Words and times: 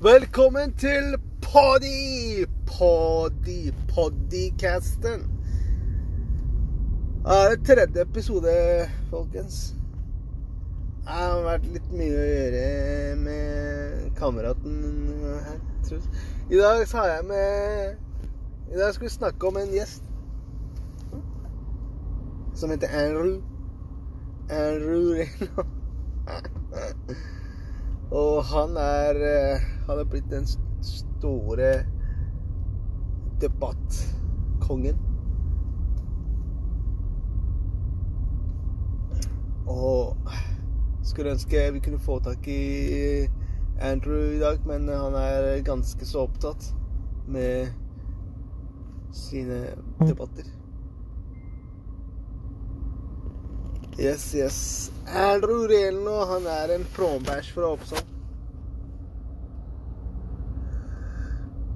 Velkommen 0.00 0.72
til 0.72 1.14
Poddy! 1.40 2.44
Poddy, 2.66 3.72
Poddycasten. 3.94 5.22
Det 7.24 7.36
er 7.36 7.56
tredje 7.64 8.02
episode, 8.02 8.52
folkens. 9.10 9.74
Det 11.00 11.14
har 11.16 11.40
vært 11.46 11.64
litt 11.72 11.86
mye 11.96 12.12
å 12.12 12.26
gjøre 12.28 12.66
med 13.22 14.10
kameraten 14.18 14.76
her. 15.46 15.62
Tror 15.88 15.96
jeg. 15.96 16.20
I 16.50 16.60
dag 16.60 16.84
så 16.90 17.00
har 17.00 17.08
jeg 17.14 17.24
med 17.30 18.74
I 18.74 18.76
dag 18.76 18.92
skal 18.94 19.08
vi 19.08 19.12
snakke 19.14 19.48
om 19.48 19.56
en 19.62 19.72
gjest 19.78 20.04
som 22.52 22.68
heter 22.74 22.92
Andrew. 23.00 23.40
Andrew 24.50 25.16
Reno. 25.22 25.66
Og 28.14 28.44
han 28.44 28.76
er 28.78 29.18
eh, 29.26 29.64
Han 29.86 29.98
er 29.98 30.08
blitt 30.10 30.30
den 30.30 30.46
store 30.82 31.72
debattkongen. 33.40 34.98
Og 39.66 40.16
skulle 41.04 41.34
ønske 41.34 41.72
vi 41.72 41.82
kunne 41.84 41.98
få 42.02 42.18
tak 42.24 42.48
i 42.48 43.26
Andrew 43.82 44.36
i 44.36 44.40
dag, 44.40 44.62
men 44.66 44.88
han 44.88 45.14
er 45.14 45.62
ganske 45.66 46.06
så 46.06 46.24
opptatt 46.26 46.70
med 47.28 47.66
sine 49.12 49.64
debatter. 50.00 50.48
Yes, 53.98 54.34
yes. 54.34 54.90
Andrew 55.06 55.66
Relno, 55.68 56.24
han 56.26 56.46
er 56.46 56.74
en 56.74 56.84
pråmbæsj 56.96 57.54
fra 57.54 57.70
Oppsal. 57.72 58.02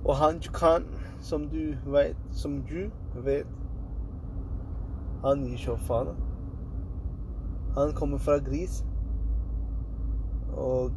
Og 0.05 0.17
han 0.17 0.41
kan, 0.41 0.85
som 1.21 1.49
du 1.49 1.75
vet 1.93 2.17
Som 2.33 2.63
du 2.69 2.91
vet 3.25 3.47
Han 5.25 5.45
gir 5.45 5.59
så 5.59 5.77
faen. 5.77 6.17
Han 7.75 7.93
kommer 7.97 8.19
fra 8.19 8.37
Gris. 8.39 8.85
Og 10.53 10.93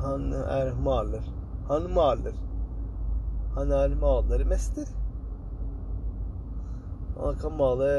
han 0.00 0.32
er 0.32 0.74
maler. 0.80 1.32
Han 1.68 1.90
maler. 1.94 2.36
Han 3.56 3.72
er 3.72 3.96
malermester. 4.00 4.86
Han 7.20 7.36
kan 7.40 7.56
male 7.56 7.90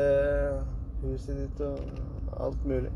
huset 1.12 1.38
ditt 1.40 1.62
og 1.66 1.80
alt 2.46 2.66
mulig. 2.66 2.92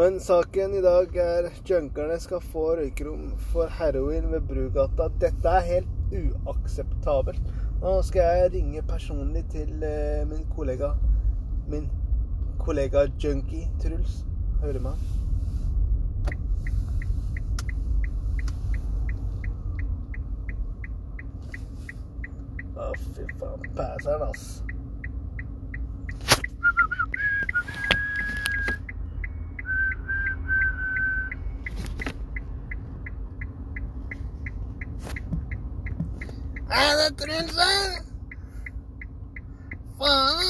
Men 0.00 0.20
saken 0.20 0.74
i 0.74 0.80
dag 0.80 1.16
er 1.20 1.50
junkerne 1.68 2.14
skal 2.22 2.40
få 2.40 2.62
røykerom 2.78 3.34
for 3.50 3.68
heroin 3.78 4.30
ved 4.32 4.46
Brugata. 4.48 5.10
Dette 5.20 5.48
er 5.48 5.66
helt 5.66 6.14
uakseptabelt. 6.16 7.42
Nå 7.82 7.92
skal 8.08 8.22
jeg 8.22 8.52
ringe 8.54 8.82
personlig 8.88 9.44
til 9.52 9.82
eh, 9.84 10.28
min 10.28 10.46
kollega 10.56 10.92
Min 11.68 11.88
kollega 12.58 13.06
junkie 13.24 13.68
Truls. 13.82 14.24
Hører 14.62 14.80
han. 14.88 15.06
Å, 22.80 22.90
fy 22.96 23.28
faen. 23.36 23.70
Pæseren, 23.76 24.28
ass. 24.30 24.69
Er 36.70 36.92
det 36.96 37.18
Truls 37.18 37.56
her? 37.56 38.02
Faen, 39.98 40.49